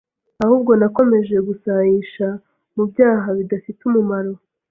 ahubwo 0.43 0.71
nakomeje 0.79 1.35
gusayisha 1.47 2.27
mu 2.75 2.83
byaha 2.91 3.27
bidafite 3.37 3.79
umumaro 3.89 4.33